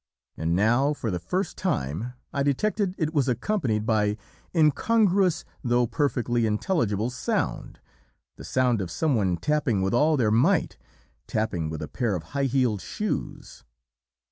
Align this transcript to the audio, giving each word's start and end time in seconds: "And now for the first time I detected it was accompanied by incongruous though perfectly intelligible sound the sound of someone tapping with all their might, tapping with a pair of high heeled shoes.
"And 0.35 0.55
now 0.55 0.93
for 0.93 1.11
the 1.11 1.19
first 1.19 1.57
time 1.57 2.13
I 2.33 2.41
detected 2.41 2.95
it 2.97 3.13
was 3.13 3.29
accompanied 3.29 3.85
by 3.85 4.17
incongruous 4.51 5.45
though 5.63 5.85
perfectly 5.85 6.47
intelligible 6.47 7.11
sound 7.11 7.79
the 8.35 8.43
sound 8.43 8.81
of 8.81 8.89
someone 8.89 9.37
tapping 9.37 9.79
with 9.83 9.93
all 9.93 10.17
their 10.17 10.31
might, 10.31 10.75
tapping 11.27 11.69
with 11.69 11.83
a 11.83 11.87
pair 11.87 12.15
of 12.15 12.23
high 12.33 12.45
heeled 12.45 12.81
shoes. 12.81 13.63